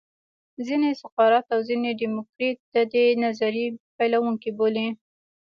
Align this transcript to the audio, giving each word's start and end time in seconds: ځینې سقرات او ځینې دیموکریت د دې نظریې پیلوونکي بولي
ځینې 0.65 0.89
سقرات 1.01 1.47
او 1.55 1.59
ځینې 1.69 1.89
دیموکریت 2.01 2.57
د 2.75 2.75
دې 2.93 3.05
نظریې 3.25 3.67
پیلوونکي 3.97 4.49
بولي 4.57 4.87